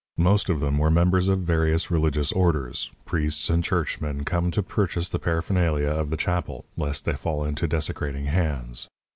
[0.17, 5.07] Most of them were members of various religious orders, priests and churchmen, come to purchase
[5.09, 8.87] the paraphernalia of the chapel, lest they fall into desecrating hands.